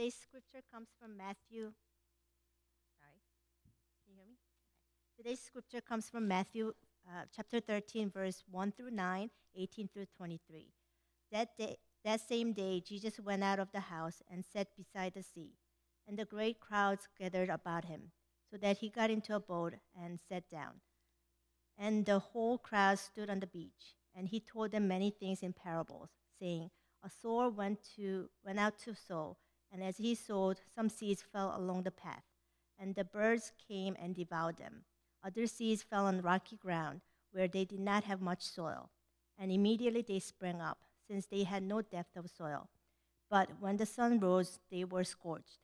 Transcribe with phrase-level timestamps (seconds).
[0.00, 1.72] Today's scripture comes from Matthew.
[2.96, 3.20] Sorry,
[3.62, 4.32] can you hear me?
[4.32, 5.18] Okay.
[5.18, 6.72] Today's scripture comes from Matthew
[7.06, 10.68] uh, chapter 13, verse 1 through 9, 18 through 23.
[11.32, 15.22] That, day, that same day, Jesus went out of the house and sat beside the
[15.22, 15.52] sea,
[16.08, 18.12] and the great crowds gathered about him,
[18.50, 20.80] so that he got into a boat and sat down.
[21.76, 25.52] And the whole crowd stood on the beach, and he told them many things in
[25.52, 26.08] parables,
[26.40, 26.70] saying,
[27.04, 29.36] A sower went, to, went out to sow,
[29.72, 32.24] and as he sowed, some seeds fell along the path,
[32.78, 34.84] and the birds came and devoured them.
[35.24, 37.00] Other seeds fell on rocky ground,
[37.32, 38.90] where they did not have much soil,
[39.38, 42.68] and immediately they sprang up, since they had no depth of soil.
[43.28, 45.58] But when the sun rose, they were scorched,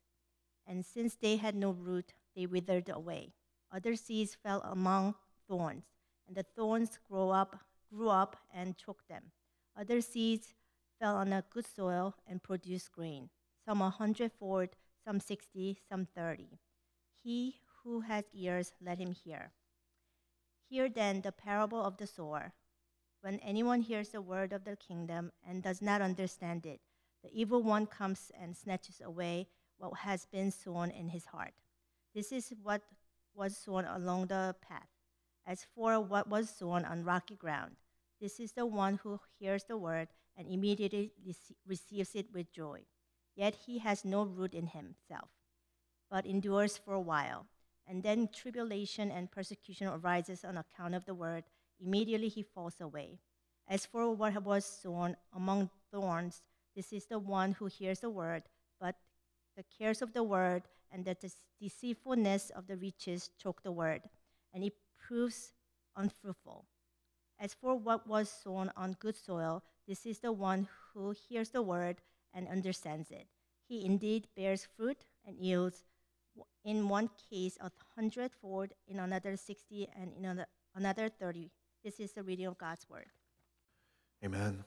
[0.66, 3.33] and since they had no root, they withered away.
[3.73, 5.15] Other seeds fell among
[5.49, 5.85] thorns,
[6.27, 7.59] and the thorns grew up,
[7.91, 9.33] grew up and choked them.
[9.79, 10.55] Other seeds
[11.01, 13.30] fell on a good soil and produced grain,
[13.66, 14.69] some a hundredfold,
[15.05, 16.61] some sixty, some thirty.
[17.23, 19.51] He who has ears, let him hear.
[20.68, 22.52] Hear then the parable of the sower.
[23.21, 26.80] When anyone hears the word of the kingdom and does not understand it,
[27.23, 31.54] the evil one comes and snatches away what has been sown in his heart.
[32.15, 32.82] This is what
[33.35, 34.88] was sown along the path.
[35.46, 37.76] As for what was sown on rocky ground,
[38.21, 41.13] this is the one who hears the word and immediately
[41.66, 42.80] receives it with joy.
[43.37, 45.29] Yet he has no root in himself,
[46.10, 47.46] but endures for a while.
[47.87, 51.45] And then tribulation and persecution arises on account of the word.
[51.79, 53.20] Immediately he falls away.
[53.68, 56.42] As for what was sown among thorns,
[56.74, 58.45] this is the one who hears the word,
[58.80, 58.96] but
[59.57, 61.16] the cares of the word and the
[61.60, 64.03] deceitfulness of the riches choke the word,
[64.54, 65.53] and it proves
[65.94, 66.66] unfruitful.
[67.38, 71.62] As for what was sown on good soil, this is the one who hears the
[71.62, 72.00] word
[72.34, 73.27] and understands it.
[73.69, 75.84] He indeed bears fruit and yields
[76.65, 80.44] in one case a hundredfold, in another 60, and in
[80.75, 81.50] another 30.
[81.82, 83.06] This is the reading of God's word.
[84.25, 84.64] Amen.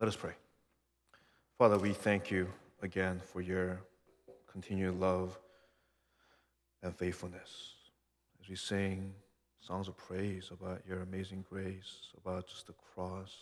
[0.00, 0.32] Let us pray.
[1.58, 2.48] Father, we thank you
[2.82, 3.80] again for your
[4.50, 5.38] continued love
[6.82, 7.74] and faithfulness.
[8.42, 9.14] As we sing
[9.60, 13.32] songs of praise about your amazing grace, about just the cross,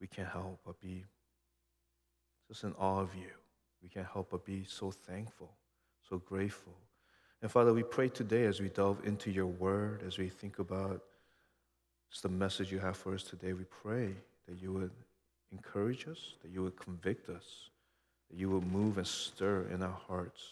[0.00, 1.04] we can't help but be
[2.50, 3.30] just in awe of you.
[3.82, 5.50] We can't help but be so thankful
[6.10, 6.74] so grateful.
[7.40, 11.02] And Father, we pray today as we delve into your word, as we think about
[12.10, 14.14] just the message you have for us today, we pray
[14.48, 14.90] that you would
[15.52, 17.70] encourage us, that you would convict us,
[18.28, 20.42] that you would move and stir in our hearts,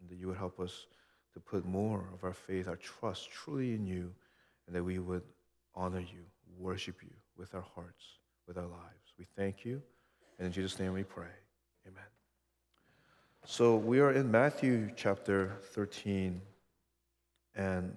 [0.00, 0.86] and that you would help us
[1.34, 4.10] to put more of our faith, our trust truly in you,
[4.66, 5.22] and that we would
[5.74, 6.24] honor you,
[6.58, 8.04] worship you with our hearts,
[8.48, 9.12] with our lives.
[9.18, 9.82] We thank you,
[10.38, 11.32] and in Jesus' name we pray.
[11.86, 12.04] Amen.
[13.44, 16.40] So we are in Matthew chapter 13,
[17.54, 17.96] and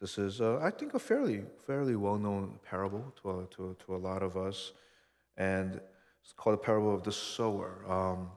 [0.00, 3.98] this is, uh, I think, a fairly, fairly well-known parable to a, to, to a
[3.98, 4.72] lot of us,
[5.36, 5.80] and
[6.22, 7.84] it's called the parable of the sower.
[7.88, 8.30] Um,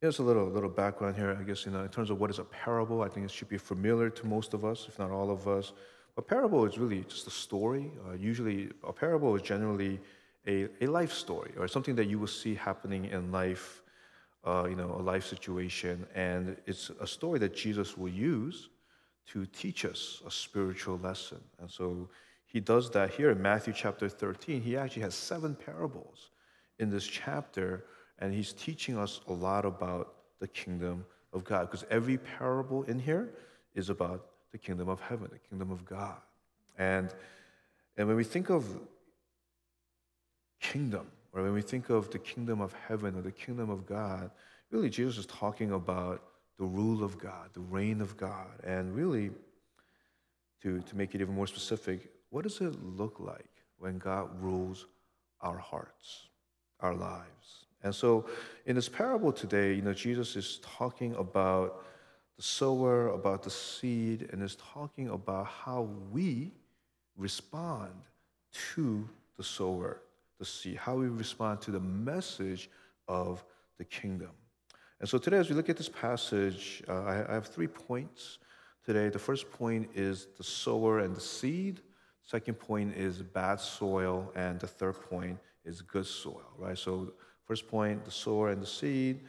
[0.00, 2.38] here's a little, little background here, I guess, you know, in terms of what is
[2.38, 3.02] a parable.
[3.02, 5.72] I think it should be familiar to most of us, if not all of us.
[6.16, 7.90] A parable is really just a story.
[8.06, 9.98] Uh, usually, a parable is generally
[10.46, 13.82] a, a life story or something that you will see happening in life
[14.46, 18.68] uh, you know, a life situation, and it's a story that Jesus will use
[19.26, 21.40] to teach us a spiritual lesson.
[21.60, 22.08] And so
[22.44, 24.60] he does that here in Matthew chapter 13.
[24.60, 26.30] He actually has seven parables
[26.78, 27.86] in this chapter,
[28.18, 32.98] and he's teaching us a lot about the kingdom of God, because every parable in
[32.98, 33.32] here
[33.74, 36.20] is about the kingdom of heaven, the kingdom of God.
[36.76, 37.14] And,
[37.96, 38.66] and when we think of
[40.74, 44.28] kingdom, or when we think of the kingdom of heaven or the kingdom of God,
[44.72, 46.20] really Jesus is talking about
[46.58, 48.54] the rule of God, the reign of God.
[48.64, 49.30] And really,
[50.62, 54.86] to, to make it even more specific, what does it look like when God rules
[55.40, 56.28] our hearts,
[56.80, 57.66] our lives?
[57.84, 58.26] And so
[58.66, 61.84] in this parable today, you know, Jesus is talking about
[62.36, 66.50] the sower, about the seed, and is talking about how we
[67.16, 67.92] respond
[68.74, 70.00] to the sower,
[70.44, 72.68] to see how we respond to the message
[73.08, 73.44] of
[73.78, 74.30] the kingdom.
[75.00, 78.38] And so today, as we look at this passage, uh, I, I have three points
[78.84, 79.08] today.
[79.08, 81.80] The first point is the sower and the seed.
[82.22, 86.78] Second point is bad soil, and the third point is good soil, right?
[86.78, 87.12] So,
[87.46, 89.20] first point, the sower and the seed.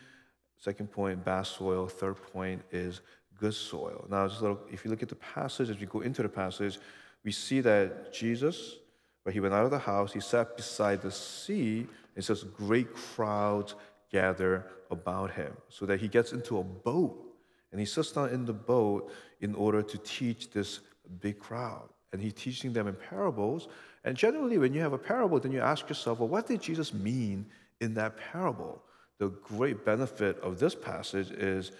[0.57, 1.87] Second point, bad soil.
[1.87, 3.01] Third point is
[3.37, 4.05] good soil.
[4.09, 6.79] Now, little, if you look at the passage, as we go into the passage,
[7.23, 8.77] we see that Jesus
[9.25, 11.87] where he went out of the house, he sat beside the sea.
[12.15, 13.75] And says great crowds
[14.11, 15.51] gather about him.
[15.67, 17.21] So that he gets into a boat
[17.71, 19.11] and he sits down in the boat
[19.41, 20.79] in order to teach this
[21.19, 21.89] big crowd.
[22.13, 23.67] And he's teaching them in parables.
[24.05, 26.93] And generally, when you have a parable, then you ask yourself, well, what did Jesus
[26.93, 27.45] mean
[27.81, 28.81] in that parable?
[29.17, 31.73] The great benefit of this passage is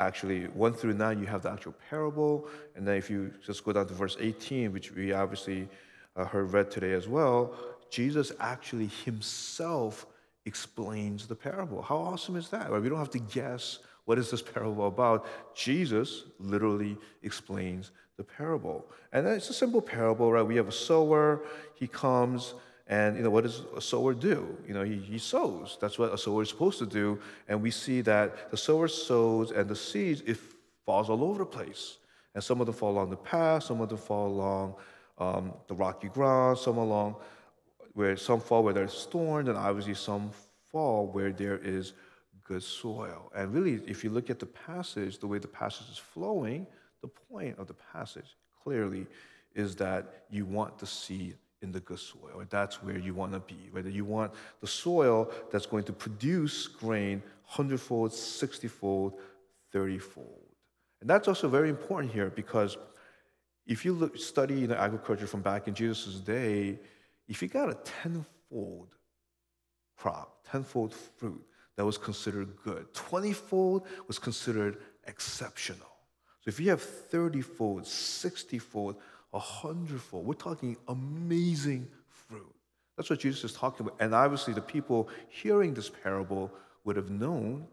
[0.00, 2.48] actually 1 through 9, you have the actual parable.
[2.74, 5.68] And then if you just go down to verse 18, which we obviously
[6.16, 7.54] uh, heard read today as well,
[7.90, 10.06] Jesus actually himself
[10.44, 11.82] explains the parable.
[11.82, 12.70] How awesome is that?
[12.70, 12.80] Right?
[12.80, 15.26] We don't have to guess what is this parable about.
[15.54, 18.86] Jesus literally explains the parable.
[19.12, 20.42] And it's a simple parable, right?
[20.42, 21.42] We have a sower,
[21.74, 22.54] he comes,
[22.88, 24.56] and you know, what does a sower do?
[24.66, 25.78] You know, he, he sows.
[25.80, 27.18] That's what a sower is supposed to do.
[27.48, 30.38] And we see that the sower sows and the seeds, it
[30.84, 31.98] falls all over the place.
[32.34, 34.74] And some of them fall along the path, some of them fall along
[35.22, 37.16] um, the rocky ground, some along
[37.94, 40.30] where some fall where there's thorns, and obviously some
[40.70, 41.92] fall where there is
[42.44, 43.30] good soil.
[43.34, 46.66] And really, if you look at the passage, the way the passage is flowing,
[47.02, 49.06] the point of the passage clearly
[49.54, 52.42] is that you want to see in the good soil.
[52.48, 53.68] That's where you want to be.
[53.70, 59.20] Whether you want the soil that's going to produce grain hundredfold, sixtyfold,
[59.72, 60.46] thirtyfold.
[61.00, 62.78] And that's also very important here because
[63.66, 66.78] if you look, study know, agriculture from back in Jesus' day,
[67.28, 68.88] if you got a tenfold
[69.96, 71.42] crop, tenfold fruit,
[71.76, 72.92] that was considered good.
[72.92, 75.88] Twentyfold was considered exceptional.
[76.40, 78.96] So if you have thirtyfold, sixtyfold,
[79.32, 82.54] a hundredfold, we're talking amazing fruit.
[82.96, 83.96] That's what Jesus is talking about.
[84.00, 86.52] And obviously, the people hearing this parable
[86.84, 87.66] would have known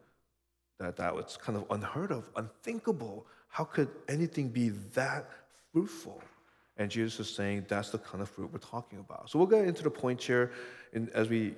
[0.79, 3.25] that that was kind of unheard of, unthinkable.
[3.49, 5.29] How could anything be that
[5.73, 6.21] fruitful?
[6.77, 9.29] And Jesus is saying that's the kind of fruit we're talking about.
[9.29, 10.51] So we'll get into the point here
[10.93, 11.55] in, as we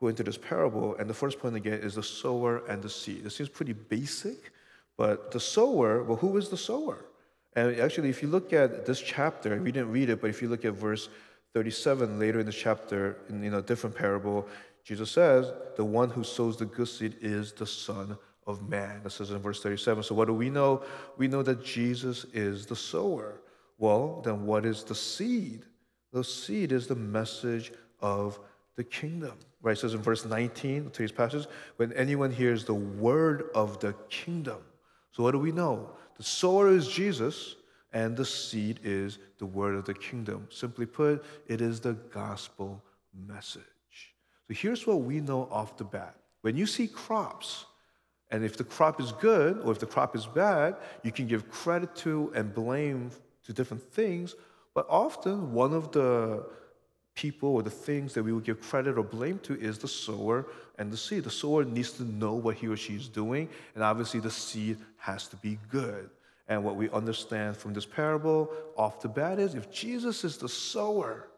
[0.00, 0.96] go into this parable.
[0.96, 3.26] And the first point again is the sower and the seed.
[3.26, 4.50] It seems pretty basic,
[4.96, 7.04] but the sower, well, who is the sower?
[7.54, 10.48] And actually, if you look at this chapter, we didn't read it, but if you
[10.48, 11.10] look at verse
[11.54, 14.48] 37 later in the chapter, in a different parable,
[14.84, 18.16] Jesus says, The one who sows the good seed is the Son
[18.46, 19.02] of Man.
[19.02, 20.02] That says in verse 37.
[20.02, 20.82] So, what do we know?
[21.16, 23.40] We know that Jesus is the sower.
[23.78, 25.64] Well, then what is the seed?
[26.12, 28.38] The seed is the message of
[28.76, 29.38] the kingdom.
[29.60, 29.72] Right?
[29.72, 31.46] It says in verse 19, today's passage,
[31.76, 34.58] when anyone hears the word of the kingdom.
[35.12, 35.90] So what do we know?
[36.16, 37.56] The sower is Jesus,
[37.92, 40.48] and the seed is the word of the kingdom.
[40.50, 42.82] Simply put, it is the gospel
[43.26, 43.62] message.
[44.48, 46.16] So here's what we know off the bat.
[46.40, 47.66] When you see crops,
[48.32, 51.50] and if the crop is good or if the crop is bad, you can give
[51.50, 53.10] credit to and blame
[53.44, 54.34] to different things,
[54.74, 56.44] but often one of the
[57.14, 60.46] people or the things that we would give credit or blame to is the sower
[60.78, 61.24] and the seed.
[61.24, 64.78] The sower needs to know what he or she is doing, and obviously the seed
[64.96, 66.08] has to be good.
[66.48, 70.48] And what we understand from this parable off the bat is if Jesus is the
[70.48, 71.28] sower,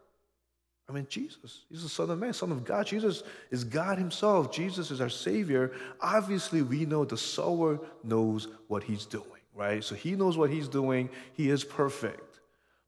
[0.87, 2.85] I mean, Jesus, he's the Son of Man, Son of God.
[2.85, 4.51] Jesus is God Himself.
[4.51, 5.71] Jesus is our Savior.
[5.99, 9.83] Obviously, we know the sower knows what he's doing right?
[9.83, 12.39] So he knows what he's doing, he is perfect.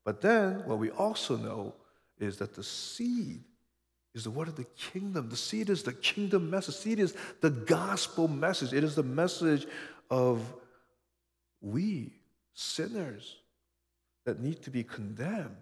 [0.05, 1.73] But then what we also know
[2.19, 3.43] is that the seed
[4.13, 5.29] is the word of the kingdom.
[5.29, 6.75] The seed is the kingdom message.
[6.75, 8.73] The seed is the gospel message.
[8.73, 9.65] It is the message
[10.09, 10.41] of
[11.61, 12.13] we,
[12.53, 13.37] sinners,
[14.25, 15.55] that need to be condemned,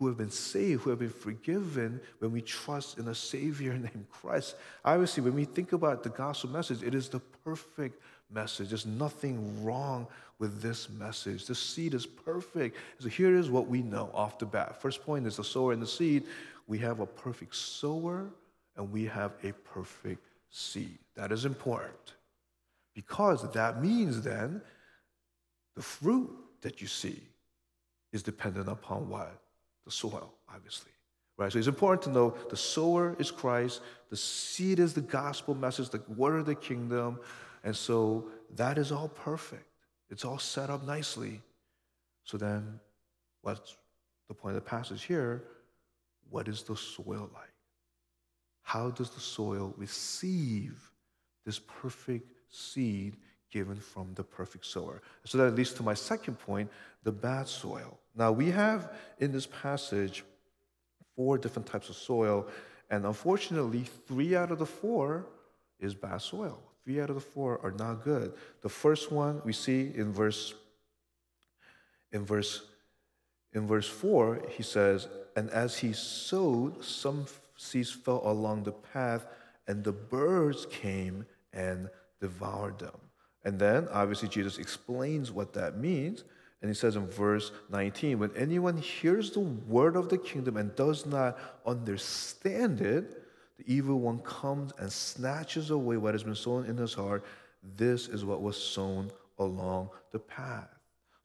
[0.00, 4.06] who have been saved, who have been forgiven when we trust in a Savior named
[4.10, 4.56] Christ.
[4.82, 8.70] Obviously, when we think about the gospel message, it is the perfect message.
[8.70, 10.06] There's nothing wrong
[10.38, 11.44] with this message.
[11.44, 12.78] The seed is perfect.
[12.98, 14.80] So here is what we know off the bat.
[14.80, 16.24] First point is the sower and the seed.
[16.66, 18.30] We have a perfect sower
[18.76, 20.98] and we have a perfect seed.
[21.14, 22.14] That is important
[22.94, 24.62] because that means then
[25.76, 26.30] the fruit
[26.62, 27.20] that you see
[28.14, 29.36] is dependent upon what?
[29.84, 30.92] The soil, obviously.
[31.36, 31.50] Right?
[31.50, 35.88] So it's important to know the sower is Christ, the seed is the gospel message,
[35.88, 37.18] the word of the kingdom.
[37.64, 39.64] And so that is all perfect.
[40.10, 41.40] It's all set up nicely.
[42.24, 42.80] So then,
[43.42, 43.76] what's
[44.28, 45.44] the point of the passage here?
[46.28, 47.54] What is the soil like?
[48.62, 50.90] How does the soil receive
[51.46, 53.16] this perfect seed
[53.50, 55.00] given from the perfect sower?
[55.24, 56.70] So that leads to my second point
[57.02, 57.98] the bad soil.
[58.14, 60.24] Now, we have in this passage
[61.16, 62.48] four different types of soil,
[62.90, 65.26] and unfortunately, three out of the four
[65.78, 66.58] is bad soil.
[66.84, 68.32] Three out of the four are not good.
[68.62, 70.54] The first one we see in verse
[72.12, 72.62] in verse
[73.52, 77.26] in verse 4, he says, And as he sowed, some
[77.56, 79.26] seeds fell along the path,
[79.66, 81.88] and the birds came and
[82.20, 82.96] devoured them.
[83.44, 86.24] And then, obviously, Jesus explains what that means.
[86.62, 90.74] And he says in verse 19, when anyone hears the word of the kingdom and
[90.76, 93.22] does not understand it,
[93.58, 97.24] the evil one comes and snatches away what has been sown in his heart.
[97.76, 100.68] This is what was sown along the path.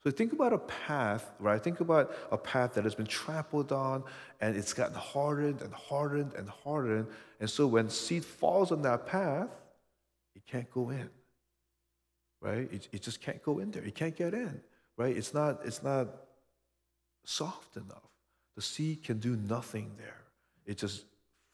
[0.06, 1.60] So think about a path, right?
[1.60, 4.04] Think about a path that has been trampled on
[4.40, 7.08] and it's gotten hardened and hardened and hardened.
[7.40, 9.48] And so when seed falls on that path,
[10.36, 11.10] it can't go in,
[12.40, 12.72] right?
[12.72, 13.82] It, it just can't go in there.
[13.82, 14.60] It can't get in,
[14.96, 15.16] right?
[15.16, 16.08] It's not, it's not
[17.24, 18.08] soft enough.
[18.54, 20.22] The seed can do nothing there.
[20.64, 21.04] It just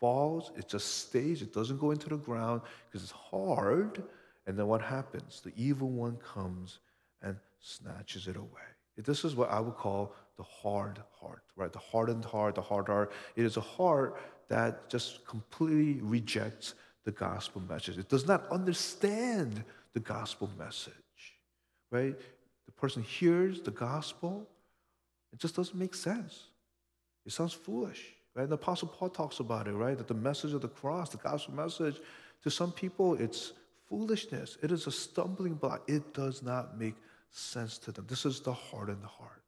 [0.01, 4.03] falls, it just stays, it doesn't go into the ground because it's hard.
[4.47, 5.41] And then what happens?
[5.45, 6.79] The evil one comes
[7.23, 8.49] and snatches it away.
[8.97, 11.73] This is what I would call the hard heart, right?
[11.73, 13.13] The hardened heart, the hard heart.
[13.37, 14.19] It is a heart
[14.49, 17.99] that just completely rejects the gospel message.
[17.99, 20.93] It does not understand the gospel message,
[21.91, 22.15] right?
[22.67, 24.47] The person hears the gospel,
[25.33, 26.49] it just doesn't make sense.
[27.25, 28.05] It sounds foolish,
[28.35, 28.43] right?
[28.43, 29.97] And the Apostle Paul talks about it, right?
[29.97, 32.01] That the message of the cross, the gospel message,
[32.43, 33.53] to some people, it's
[33.89, 34.59] foolishness.
[34.63, 35.83] It is a stumbling block.
[35.89, 36.95] It does not make
[37.31, 38.07] sense to them.
[38.09, 39.43] This is the hardened heart.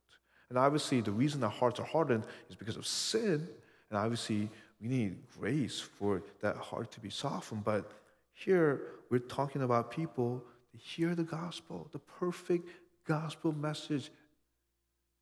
[0.49, 3.49] And obviously, the reason our hearts are hardened is because of sin.
[3.90, 4.49] And obviously,
[4.80, 7.64] we need grace for that heart to be softened.
[7.64, 7.90] But
[8.33, 12.68] here, we're talking about people to hear the gospel, the perfect
[13.06, 14.11] gospel message,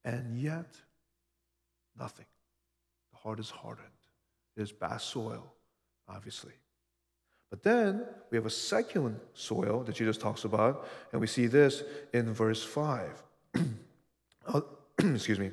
[0.04, 0.74] and yet
[1.98, 2.26] nothing.
[3.12, 3.86] The heart is hardened.
[4.56, 5.52] It is bad soil,
[6.08, 6.52] obviously.
[7.50, 11.82] But then we have a second soil that Jesus talks about, and we see this
[12.12, 13.22] in verse 5.
[14.98, 15.50] Excuse me.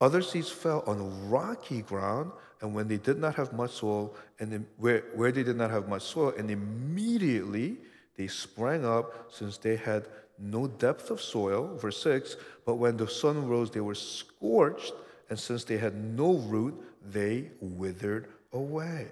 [0.00, 4.52] Other seeds fell on rocky ground, and when they did not have much soil, and
[4.52, 7.78] then where, where they did not have much soil, and immediately
[8.16, 10.06] they sprang up, since they had
[10.38, 12.36] no depth of soil, verse 6.
[12.64, 14.92] But when the sun rose, they were scorched,
[15.30, 19.08] and since they had no root, they withered away.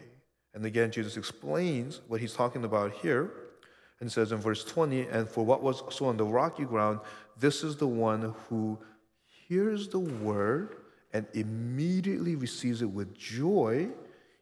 [0.55, 3.33] And again, Jesus explains what he's talking about here
[4.01, 7.01] and says in verse 20, And for what was so on the rocky ground,
[7.39, 8.79] this is the one who
[9.47, 10.77] hears the word
[11.13, 13.89] and immediately receives it with joy,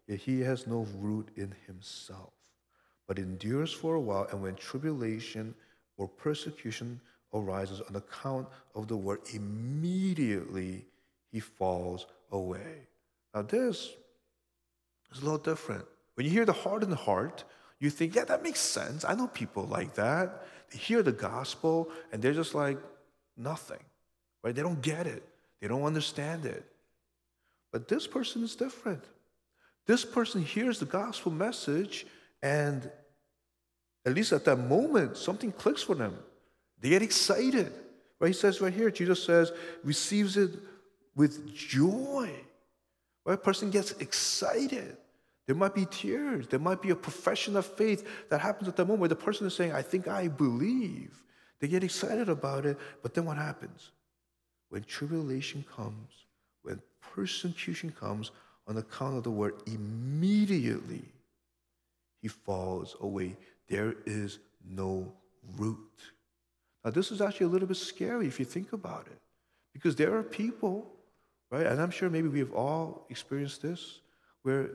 [0.06, 2.32] yet he has no root in himself,
[3.06, 4.26] but endures for a while.
[4.30, 5.54] And when tribulation
[6.00, 6.98] or persecution
[7.34, 10.86] arises on account of the word, immediately
[11.30, 12.88] he falls away.
[13.34, 13.90] Now, this
[15.12, 15.84] is a little different.
[16.14, 17.44] When you hear the hardened heart,
[17.80, 19.04] you think, yeah, that makes sense.
[19.04, 20.46] I know people like that.
[20.72, 22.78] They hear the gospel and they're just like,
[23.36, 23.84] nothing,
[24.42, 24.54] right?
[24.54, 25.22] They don't get it,
[25.60, 26.64] they don't understand it.
[27.72, 29.04] But this person is different.
[29.86, 32.06] This person hears the gospel message
[32.42, 32.90] and
[34.04, 36.16] at least at that moment, something clicks for them.
[36.80, 37.72] They get excited.
[38.18, 38.28] Right?
[38.28, 39.52] He says right here, Jesus says,
[39.84, 40.50] receives it
[41.14, 42.30] with joy.
[43.24, 43.34] Right?
[43.34, 44.96] A person gets excited.
[45.46, 46.46] There might be tears.
[46.46, 49.46] There might be a profession of faith that happens at that moment where the person
[49.46, 51.22] is saying, I think I believe.
[51.60, 53.90] They get excited about it, but then what happens?
[54.70, 56.10] When tribulation comes,
[56.62, 56.80] when
[57.14, 58.30] persecution comes
[58.66, 61.02] on account of the word, immediately
[62.22, 63.36] he falls away.
[63.70, 65.12] There is no
[65.56, 65.78] root.
[66.84, 69.20] Now, this is actually a little bit scary if you think about it,
[69.72, 70.90] because there are people,
[71.50, 71.66] right?
[71.66, 74.00] And I'm sure maybe we've all experienced this,
[74.42, 74.70] where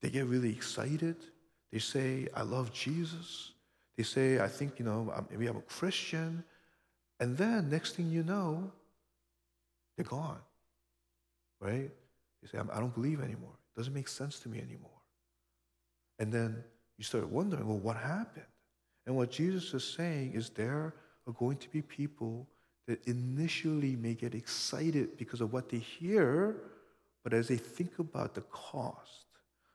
[0.00, 1.16] they get really excited.
[1.70, 3.52] They say, I love Jesus.
[3.96, 6.42] They say, I think, you know, maybe I'm a Christian.
[7.18, 8.72] And then next thing you know,
[9.96, 10.40] they're gone,
[11.60, 11.90] right?
[12.40, 13.52] They say, I don't believe anymore.
[13.74, 15.02] It doesn't make sense to me anymore.
[16.18, 16.64] And then
[17.00, 18.44] you start wondering, well, what happened?
[19.06, 20.92] And what Jesus is saying is there
[21.26, 22.46] are going to be people
[22.86, 26.56] that initially may get excited because of what they hear,
[27.24, 29.24] but as they think about the cost,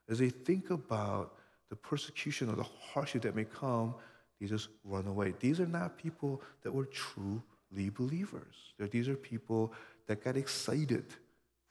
[0.08, 1.34] as they think about
[1.72, 3.96] the persecution or the hardship that may come,
[4.40, 5.34] they just run away.
[5.40, 8.56] These are not people that were truly believers.
[8.92, 9.74] These are people
[10.06, 11.06] that got excited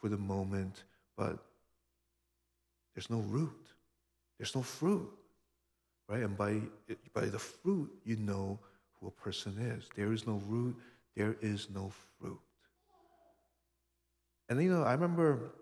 [0.00, 0.82] for the moment,
[1.16, 1.38] but
[2.96, 3.68] there's no root,
[4.36, 5.16] there's no fruit,
[6.08, 6.22] right?
[6.22, 6.60] And by,
[7.12, 8.58] by the fruit, you know
[9.00, 9.88] who a person is.
[9.94, 10.76] There is no root,
[11.16, 12.38] there is no fruit.
[14.48, 15.52] And you know, I remember,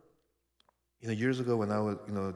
[1.00, 2.34] you know, years ago when I was, you know,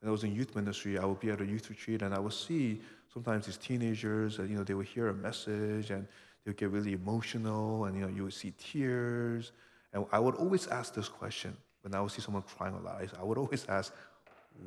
[0.00, 2.18] when I was in youth ministry, I would be at a youth retreat and I
[2.18, 2.80] would see
[3.12, 6.06] sometimes these teenagers, and, you know, they would hear a message and
[6.44, 9.52] they would get really emotional and, you know, you would see tears.
[9.92, 13.02] And I would always ask this question when I would see someone crying a lot.
[13.18, 13.92] I would always ask,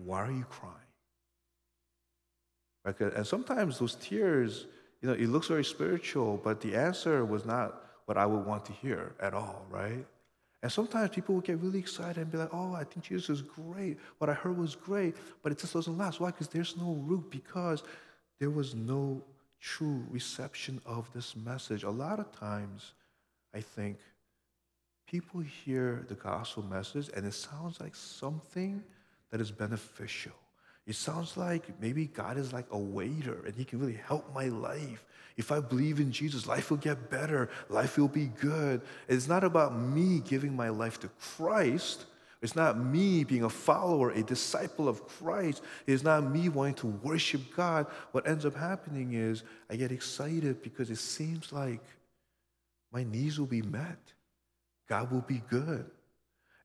[0.04, 0.76] why are you crying?
[2.86, 3.02] Right?
[3.02, 4.66] Uh, and sometimes those tears,
[5.02, 8.66] you know, it looks very spiritual, but the answer was not what I would want
[8.66, 10.06] to hear at all, right?
[10.62, 13.42] And sometimes people will get really excited and be like, oh, I think Jesus is
[13.42, 13.98] great.
[14.20, 16.20] What I heard was great, but it just doesn't last.
[16.22, 16.32] Why?
[16.32, 17.84] Because there's no root, because
[18.40, 19.22] there was no
[19.60, 21.84] true reception of this message.
[21.84, 22.94] A lot of times,
[23.54, 23.98] I think,
[25.08, 28.84] people hear the gospel message and it sounds like something
[29.32, 30.34] that is beneficial.
[30.86, 34.46] It sounds like maybe God is like a waiter and He can really help my
[34.46, 35.04] life.
[35.38, 38.82] If I believe in Jesus, life will get better, life will be good.
[39.08, 42.06] It's not about me giving my life to Christ.
[42.42, 45.64] It's not me being a follower, a disciple of Christ.
[45.88, 47.88] It's not me wanting to worship God.
[48.12, 51.82] What ends up happening is I get excited because it seems like
[52.92, 53.98] my needs will be met.
[54.90, 55.90] God will be good.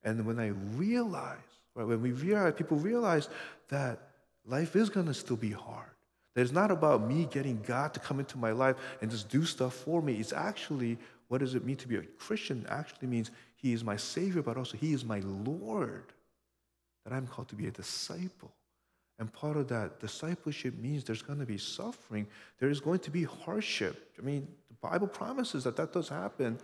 [0.02, 1.38] And when I realize,
[1.74, 3.28] right, when we realize, people realize
[3.68, 4.07] that
[4.48, 5.90] life is going to still be hard.
[6.34, 9.74] It's not about me getting God to come into my life and just do stuff
[9.74, 10.14] for me.
[10.14, 12.64] It's actually, what does it mean to be a Christian?
[12.68, 16.04] Actually means He is my Savior, but also He is my Lord.
[17.04, 18.52] That I'm called to be a disciple.
[19.18, 22.26] And part of that discipleship means there's going to be suffering.
[22.60, 24.12] There is going to be hardship.
[24.16, 26.58] I mean, the Bible promises that that does happen.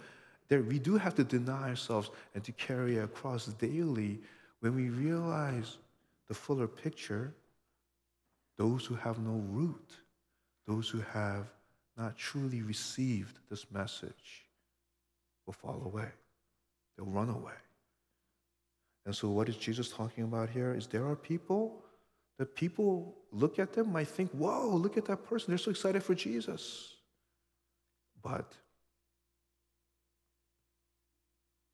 [0.49, 4.21] There, we do have to deny ourselves and to carry a cross daily
[4.61, 5.79] when we realize
[6.29, 7.33] the fuller picture
[8.57, 9.93] those who have no root,
[10.67, 11.47] those who have
[11.97, 14.47] not truly received this message,
[15.47, 16.09] will fall away.
[16.97, 17.53] They'll run away.
[19.07, 20.75] And so, what is Jesus talking about here?
[20.75, 21.85] Is there are people
[22.39, 25.51] that people look at them might think, whoa, look at that person.
[25.51, 26.95] They're so excited for Jesus.
[28.23, 28.53] But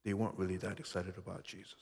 [0.05, 1.75] they weren't really that excited about Jesus.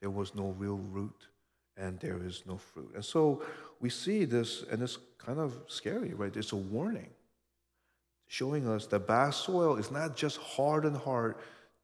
[0.00, 1.28] There was no real root
[1.76, 2.92] and there is no fruit.
[2.94, 3.42] And so
[3.80, 6.34] we see this, and it's kind of scary, right?
[6.36, 7.10] It's a warning
[8.26, 11.34] showing us that bad soil is not just hard and hard.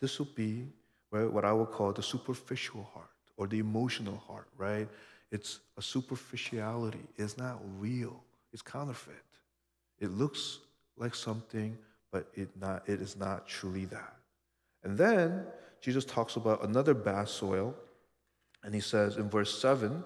[0.00, 0.68] This will be
[1.10, 4.88] right, what I would call the superficial heart or the emotional heart, right?
[5.32, 7.04] It's a superficiality.
[7.16, 8.22] It's not real.
[8.52, 9.14] It's counterfeit.
[9.98, 10.60] It looks
[10.96, 11.76] like something,
[12.12, 14.14] but it, not, it is not truly that.
[14.84, 15.46] And then
[15.80, 17.74] Jesus talks about another bad soil
[18.62, 20.02] and he says in verse 7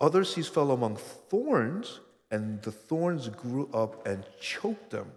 [0.00, 5.10] Others seeds fell among thorns, and the thorns grew up and choked them.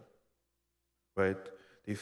[1.15, 1.37] Right?
[1.85, 1.95] They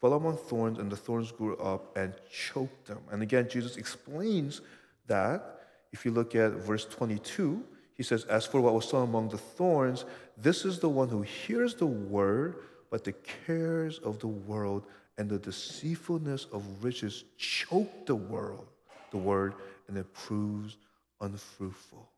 [0.00, 3.00] fell among thorns, and the thorns grew up and choked them.
[3.10, 4.60] And again, Jesus explains
[5.06, 5.56] that.
[5.92, 7.64] If you look at verse 22,
[7.94, 10.04] he says, As for what was sown among the thorns,
[10.36, 14.86] this is the one who hears the word, but the cares of the world
[15.18, 18.68] and the deceitfulness of riches choke the world,
[19.10, 19.54] the word,
[19.88, 20.76] and it proves
[21.20, 22.08] unfruitful.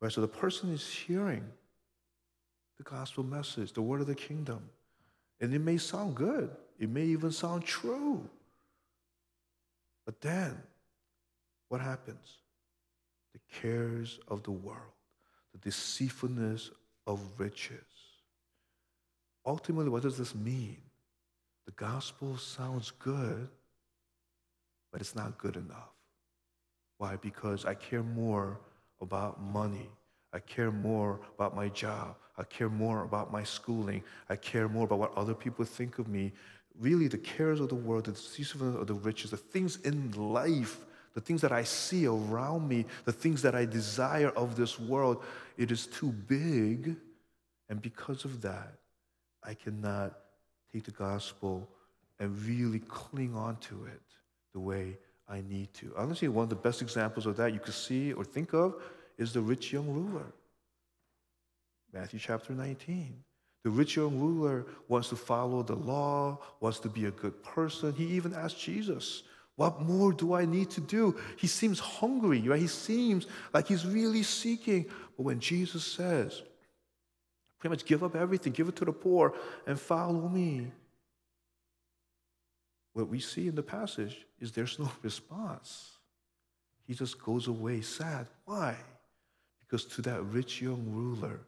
[0.00, 0.12] Right?
[0.12, 1.44] So the person is hearing
[2.78, 4.68] the gospel message, the word of the kingdom.
[5.40, 8.28] And it may sound good, it may even sound true.
[10.04, 10.60] But then,
[11.68, 12.38] what happens?
[13.32, 14.92] The cares of the world,
[15.52, 16.70] the deceitfulness
[17.06, 17.78] of riches.
[19.46, 20.78] Ultimately, what does this mean?
[21.66, 23.48] The gospel sounds good,
[24.92, 25.90] but it's not good enough.
[26.98, 27.16] Why?
[27.16, 28.60] Because I care more
[29.00, 29.90] about money.
[30.32, 32.16] I care more about my job.
[32.38, 34.02] I care more about my schooling.
[34.28, 36.32] I care more about what other people think of me.
[36.78, 40.78] Really, the cares of the world, the deceitfulness of the riches, the things in life,
[41.14, 45.22] the things that I see around me, the things that I desire of this world,
[45.58, 46.96] it is too big.
[47.68, 48.74] And because of that,
[49.42, 50.14] I cannot
[50.72, 51.68] take the gospel
[52.18, 54.00] and really cling on to it
[54.52, 55.92] the way I need to.
[55.96, 58.82] Honestly, one of the best examples of that you could see or think of
[59.18, 60.26] is the rich young ruler.
[61.92, 63.22] Matthew chapter 19.
[63.64, 67.92] The rich young ruler wants to follow the law, wants to be a good person.
[67.94, 69.22] He even asked Jesus,
[69.56, 71.16] What more do I need to do?
[71.36, 72.60] He seems hungry, right?
[72.60, 74.86] He seems like he's really seeking.
[75.16, 76.42] But when Jesus says,
[77.62, 79.34] pretty much give up everything, give it to the poor,
[79.68, 80.72] and follow me,
[82.92, 85.98] what we see in the passage is there's no response.
[86.86, 88.26] He just goes away sad.
[88.44, 88.76] Why?
[89.60, 91.40] Because to that rich young ruler,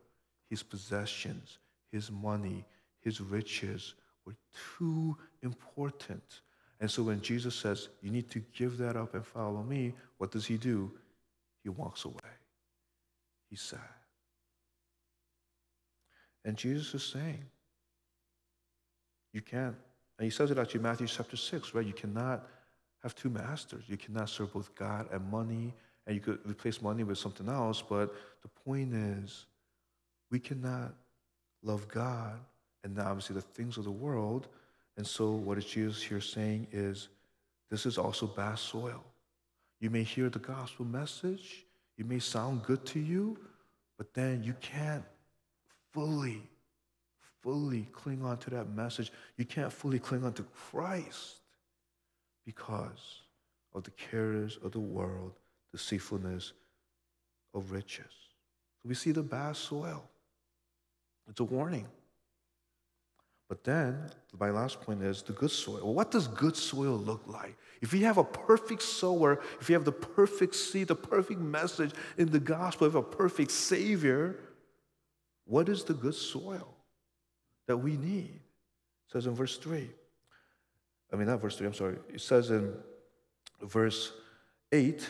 [0.49, 1.59] his possessions,
[1.93, 2.65] his money,
[3.01, 4.37] his riches were
[4.79, 6.41] too important.
[6.81, 10.31] And so when Jesus says, You need to give that up and follow me, what
[10.31, 10.91] does he do?
[11.63, 12.15] He walks away.
[13.51, 13.81] He's sad.
[16.45, 17.45] And Jesus is saying,
[19.33, 19.77] You can't
[20.19, 21.87] and he says it actually in Matthew chapter 6, right?
[21.87, 22.47] You cannot
[23.03, 23.85] have two masters.
[23.87, 25.75] You cannot serve both God and money,
[26.07, 27.83] and you could replace money with something else.
[27.83, 29.47] But the point is,
[30.31, 30.95] we cannot
[31.63, 32.39] love God
[32.85, 34.49] and obviously the things of the world.
[34.97, 37.09] And so, what is Jesus here saying is
[37.71, 39.03] this is also bad soil.
[39.81, 41.67] You may hear the gospel message,
[41.99, 43.37] it may sound good to you,
[43.99, 45.05] but then you can't
[45.93, 46.43] fully,
[47.45, 49.13] fully cling on to that message.
[49.37, 51.37] You can't fully cling on to Christ
[52.47, 53.21] because
[53.75, 55.33] of the cares of the world,
[55.71, 56.55] deceitfulness
[57.53, 58.13] of riches.
[58.83, 60.03] So we see the bad soil.
[61.29, 61.87] It's a warning.
[63.49, 65.93] But then, my last point is the good soil.
[65.93, 67.57] What does good soil look like?
[67.83, 71.93] If you have a perfect sower, if you have the perfect seed, the perfect message
[72.17, 74.37] in the gospel, of a perfect Savior,
[75.45, 76.74] what is the good soil
[77.67, 78.31] that we need?
[78.35, 79.89] It says in verse 3.
[81.13, 81.97] I mean, not verse 3, I'm sorry.
[82.13, 82.75] It says in
[83.63, 84.13] verse
[84.73, 85.09] 8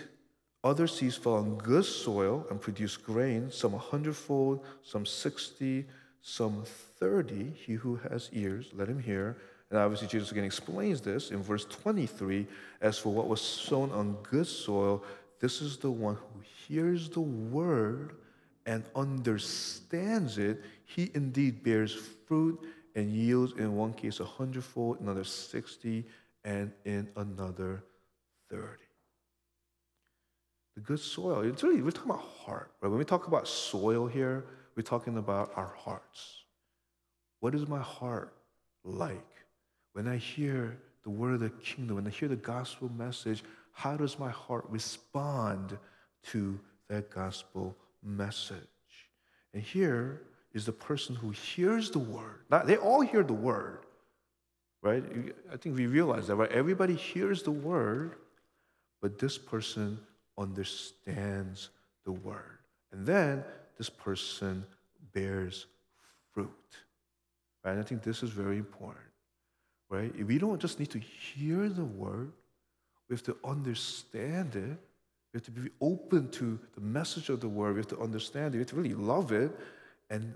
[0.65, 5.85] other seeds fell on good soil and produced grain, some a hundredfold, some 60,
[6.23, 6.65] some
[6.99, 7.53] 30.
[7.55, 9.37] He who has ears, let him hear.
[9.71, 12.47] And obviously, Jesus again explains this in verse 23
[12.81, 15.05] As for what was sown on good soil,
[15.39, 18.15] this is the one who hears the word
[18.65, 20.63] and understands it.
[20.85, 21.95] He indeed bears
[22.27, 22.61] fruit
[22.95, 26.05] and yields in one case a hundredfold, another 60,
[26.45, 27.83] and in another
[28.51, 28.85] 30
[30.75, 31.41] the good soil.
[31.43, 32.89] It's really, we're talking about heart, right?
[32.89, 34.45] When we talk about soil here,
[34.77, 36.43] we're talking about our hearts.
[37.41, 38.35] What is my heart
[38.83, 39.21] like?
[39.93, 43.97] When I hear the word of the kingdom, when I hear the gospel message, how
[43.97, 45.79] does my heart respond
[46.31, 48.59] to that gospel message?
[49.53, 50.23] And here
[50.55, 52.41] is the person who hears the word.
[52.65, 53.81] They all hear the word,
[54.83, 55.05] right?
[55.53, 56.51] I think we realize that, right?
[56.51, 58.15] Everybody hears the word,
[59.03, 59.99] but this person
[60.39, 61.71] understands
[62.05, 62.59] the word.
[62.93, 63.45] And then
[63.77, 64.65] this person
[65.13, 65.67] bears
[66.33, 66.51] fruit.
[67.65, 67.73] Right?
[67.73, 69.05] And I think this is very important.
[69.91, 70.25] Right?
[70.25, 72.33] We don't just need to hear the word,
[73.09, 74.79] we have to understand it.
[75.33, 77.75] We have to be open to the message of the word.
[77.75, 78.59] We have to understand it.
[78.59, 79.51] We have to really love it.
[80.09, 80.35] And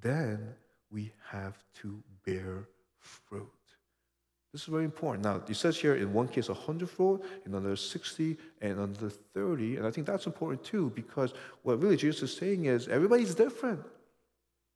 [0.00, 0.54] then
[0.90, 3.48] we have to bear fruit.
[4.52, 5.24] This is very important.
[5.24, 9.76] Now, it says here in one case a hundredfold, in another 60, and another 30.
[9.76, 13.80] And I think that's important too, because what really Jesus is saying is everybody's different.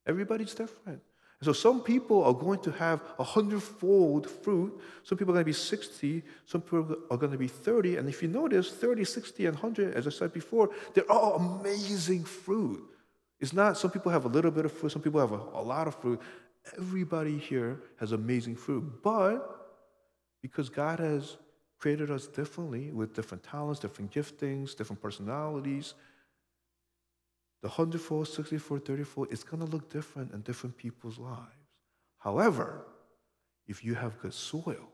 [0.06, 1.00] Everybody's different.
[1.40, 4.78] And so some people are going to have a hundredfold fruit.
[5.02, 6.22] Some people are going to be 60.
[6.44, 7.96] Some people are going to be 30.
[7.96, 12.24] And if you notice, 30, 60, and 100, as I said before, they're all amazing
[12.24, 12.86] fruit.
[13.40, 15.62] It's not some people have a little bit of fruit, some people have a, a
[15.62, 16.20] lot of fruit.
[16.76, 19.02] Everybody here has amazing fruit.
[19.02, 19.38] But
[20.42, 21.36] because God has
[21.78, 25.94] created us differently with different talents, different giftings, different personalities.
[27.62, 31.40] The hundredfold, sixty-fold, thirty-fold, it's going to look different in different people's lives.
[32.18, 32.84] However,
[33.66, 34.92] if you have good soil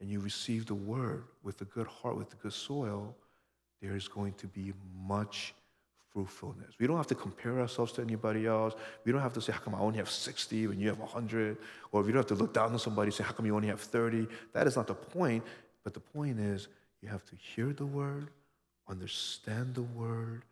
[0.00, 3.14] and you receive the word with a good heart, with a good soil,
[3.82, 5.54] there is going to be much
[6.16, 6.72] fruitfulness.
[6.80, 8.72] We don't have to compare ourselves to anybody else.
[9.04, 11.58] We don't have to say, how come I only have 60 when you have 100?
[11.92, 13.68] Or we don't have to look down on somebody and say, how come you only
[13.68, 14.26] have 30?
[14.54, 15.44] That is not the point.
[15.84, 16.68] But the point is,
[17.02, 18.30] you have to hear the word,
[18.88, 20.44] understand the word,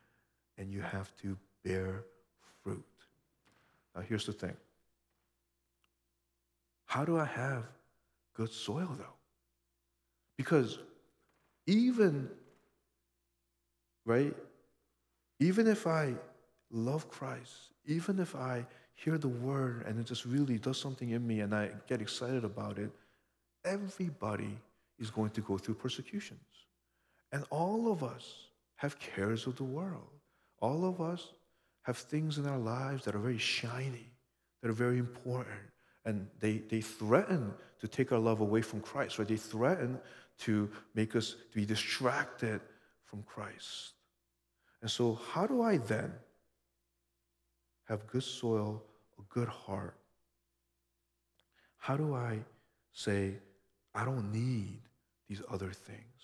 [0.58, 2.04] and you have to bear
[2.62, 2.84] fruit.
[3.96, 4.56] Now, here's the thing
[6.84, 7.64] how do I have
[8.34, 9.16] good soil, though?
[10.36, 10.78] Because
[11.66, 12.28] even,
[14.04, 14.34] right,
[15.38, 16.14] even if I
[16.70, 21.26] love Christ, even if I hear the word and it just really does something in
[21.26, 22.90] me and I get excited about it,
[23.64, 24.58] everybody
[24.98, 26.40] is going to go through persecutions.
[27.32, 28.34] And all of us
[28.76, 30.08] have cares of the world.
[30.60, 31.32] All of us
[31.82, 34.10] have things in our lives that are very shiny,
[34.62, 35.56] that are very important.
[36.04, 39.28] And they, they threaten to take our love away from Christ, right?
[39.28, 39.98] They threaten
[40.38, 42.60] to make us to be distracted
[43.04, 43.92] from Christ.
[44.84, 46.12] And so, how do I then
[47.88, 48.82] have good soil,
[49.18, 49.96] a good heart?
[51.78, 52.40] How do I
[52.92, 53.32] say,
[53.94, 54.82] I don't need
[55.26, 56.20] these other things?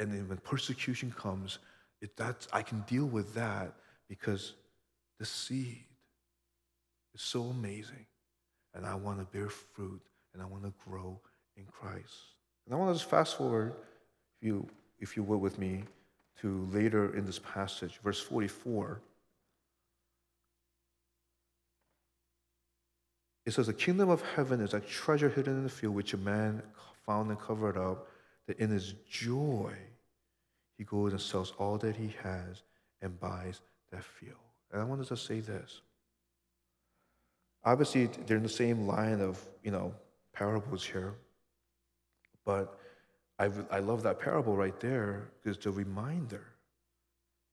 [0.00, 1.58] And then when persecution comes,
[2.00, 3.74] it, that's, I can deal with that
[4.08, 4.54] because
[5.18, 5.84] the seed
[7.14, 8.06] is so amazing.
[8.72, 10.00] And I want to bear fruit
[10.32, 11.20] and I want to grow
[11.58, 12.14] in Christ.
[12.64, 13.74] And I want to just fast forward,
[14.40, 14.66] if you,
[14.98, 15.84] if you will, with me
[16.42, 19.00] to later in this passage, verse 44.
[23.46, 26.18] It says, The kingdom of heaven is like treasure hidden in the field, which a
[26.18, 26.62] man
[27.06, 28.08] found and covered up,
[28.46, 29.72] that in his joy
[30.78, 32.62] he goes and sells all that he has
[33.00, 34.36] and buys that field.
[34.72, 35.80] And I wanted to say this
[37.64, 39.94] Obviously, they're in the same line of, you know,
[40.32, 41.14] parables here.
[42.44, 42.76] But
[43.38, 46.44] I, I love that parable right there because it's a reminder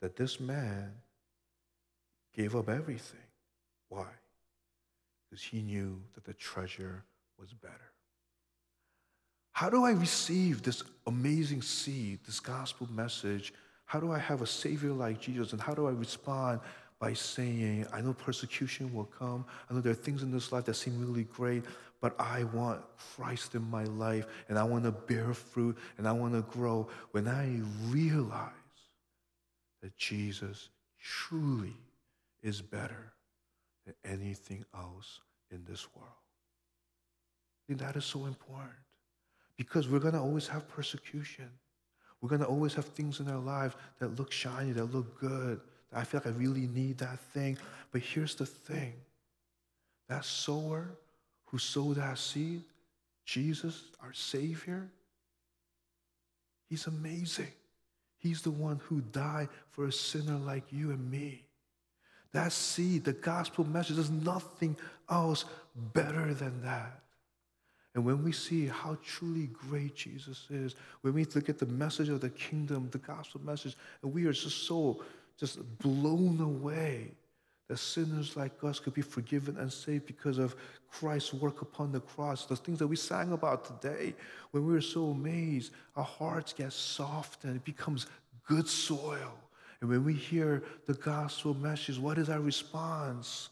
[0.02, 0.92] that this man
[2.34, 3.20] gave up everything.
[3.90, 4.06] Why?
[5.30, 7.04] Because he knew that the treasure
[7.40, 7.92] was better.
[9.52, 13.54] How do I receive this amazing seed, this gospel message?
[13.86, 15.52] How do I have a Savior like Jesus?
[15.52, 16.62] And how do I respond
[17.00, 19.46] by saying, I know persecution will come.
[19.70, 21.64] I know there are things in this life that seem really great,
[22.02, 22.82] but I want
[23.16, 26.88] Christ in my life and I want to bear fruit and I want to grow.
[27.12, 27.60] When I
[27.90, 28.52] realize
[29.82, 31.76] that Jesus truly
[32.42, 33.14] is better
[33.86, 36.10] than anything else in this world.
[37.68, 38.74] Think that is so important
[39.58, 41.50] because we're going to always have persecution.
[42.22, 45.62] We're going to always have things in our lives that look shiny, that look good.
[45.94, 47.58] I feel like I really need that thing.
[47.92, 48.94] But here's the thing
[50.08, 50.90] that sower
[51.52, 52.62] who sowed that seed,
[53.26, 54.90] Jesus, our Savior,
[56.70, 57.52] He's amazing.
[58.20, 61.44] He's the one who died for a sinner like you and me.
[62.32, 64.78] That seed, the gospel message, there's nothing
[65.10, 65.46] else
[65.94, 67.00] better than that.
[67.96, 72.10] And when we see how truly great Jesus is, when we look at the message
[72.10, 75.04] of the kingdom, the gospel message, and we are just so
[75.40, 77.14] just blown away
[77.70, 80.56] that sinners like us could be forgiven and saved because of
[80.92, 82.46] Christ's work upon the cross.
[82.46, 84.16] The things that we sang about today,
[84.52, 88.08] when we were so amazed, our hearts get soft and it becomes
[88.48, 89.34] good soil.
[89.82, 93.50] And when we hear the gospel message, what is our response?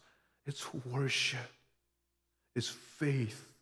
[0.47, 1.51] It's worship,
[2.55, 3.53] it's faith,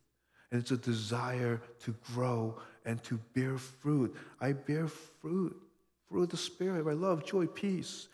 [0.51, 4.15] and it's a desire to grow and to bear fruit.
[4.39, 5.55] I bear fruit,
[6.07, 6.95] fruit of the Spirit, right?
[6.95, 8.07] Love, joy, peace,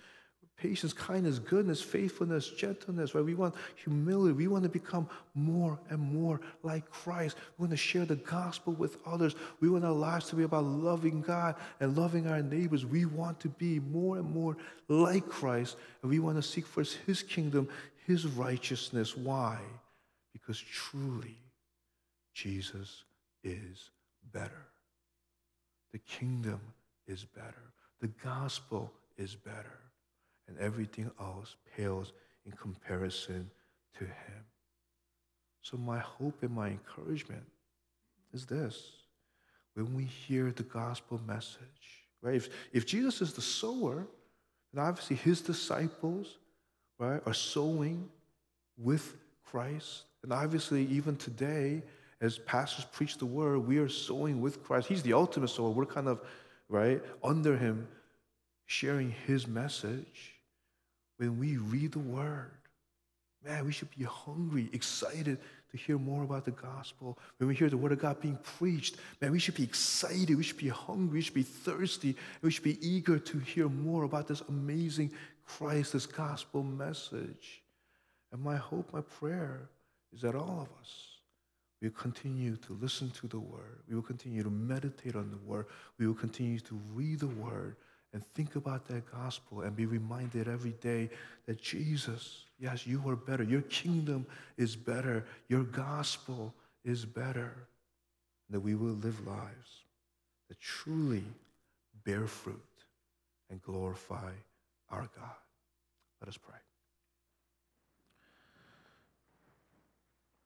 [0.62, 3.26] patience, kindness, goodness, faithfulness, gentleness, right?
[3.26, 4.34] We want humility.
[4.34, 7.38] We want to become more and more like Christ.
[7.58, 9.36] We want to share the gospel with others.
[9.60, 12.86] We want our lives to be about loving God and loving our neighbors.
[12.86, 14.56] We want to be more and more
[14.88, 17.68] like Christ, and we want to seek first His kingdom,
[18.06, 19.18] His righteousness.
[19.18, 19.58] Why?
[20.32, 21.38] Because truly,
[22.34, 23.04] Jesus
[23.44, 23.90] is
[24.32, 24.68] better.
[25.92, 26.62] The kingdom
[27.08, 27.74] is better.
[28.00, 29.82] The gospel is better
[30.48, 32.14] and everything else pales
[32.46, 33.50] in comparison
[33.98, 34.46] to him.
[35.62, 37.44] So, my hope and my encouragement
[38.34, 38.92] is this
[39.76, 42.36] when we hear the gospel message, right?
[42.36, 44.06] If, if Jesus is the sower,
[44.74, 46.38] then obviously his disciples,
[46.98, 48.10] right, are sowing
[48.78, 50.04] with Christ.
[50.24, 51.84] And obviously, even today,
[52.20, 54.88] as pastors preach the word, we are sowing with Christ.
[54.88, 55.70] He's the ultimate sower.
[55.70, 56.22] We're kind of,
[56.70, 57.88] right, under him,
[58.72, 60.32] sharing his message
[61.18, 62.52] when we read the word,
[63.46, 65.38] man, we should be hungry, excited
[65.72, 67.20] to hear more about the gospel.
[67.38, 70.44] When we hear the word of God being preached, man, we should be excited, we
[70.44, 74.30] should be hungry, we should be thirsty, we should be eager to hear more about
[74.30, 75.12] this amazing
[75.46, 77.62] Christ, this gospel message.
[78.32, 79.70] And my hope, my prayer
[80.14, 80.94] is that all of us
[81.82, 83.84] will continue to listen to the word.
[83.90, 85.66] We will continue to meditate on the word.
[86.00, 87.76] We will continue to read the word
[88.14, 91.10] and think about that gospel and be reminded every day
[91.46, 93.44] that Jesus, yes, you are better.
[93.44, 94.26] Your kingdom
[94.58, 95.26] is better.
[95.48, 97.54] Your gospel is better.
[98.50, 99.86] That we will live lives
[100.52, 101.24] that truly
[102.04, 102.60] bear fruit
[103.50, 104.32] and glorify
[104.90, 105.36] our God.
[106.20, 106.58] Let us pray.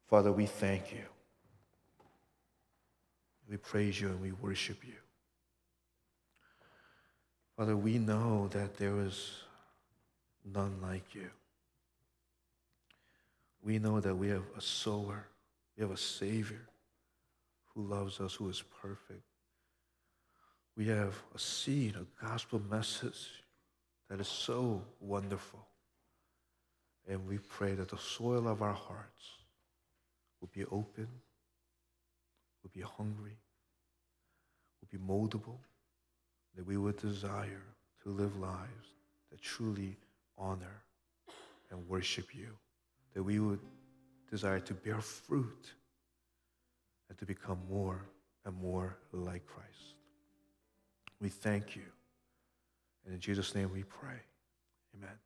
[0.07, 1.05] Father, we thank you.
[3.49, 4.93] We praise you and we worship you.
[7.57, 9.31] Father, we know that there is
[10.43, 11.29] none like you.
[13.63, 15.25] We know that we have a sower,
[15.75, 16.67] we have a Savior
[17.73, 19.23] who loves us, who is perfect.
[20.75, 23.43] We have a seed, a gospel message
[24.09, 25.65] that is so wonderful.
[27.07, 29.29] And we pray that the soil of our hearts
[30.41, 31.07] will be open,
[32.61, 33.37] will be hungry,
[34.81, 35.59] will be moldable
[36.55, 37.63] that we would desire
[38.03, 38.95] to live lives
[39.31, 39.97] that truly
[40.37, 40.81] honor
[41.71, 42.47] and worship you,
[43.13, 43.59] that we would
[44.29, 45.73] desire to bear fruit
[47.09, 48.01] and to become more
[48.45, 49.95] and more like Christ.
[51.21, 51.83] We thank you.
[53.05, 54.19] And in Jesus' name we pray.
[54.95, 55.24] Amen.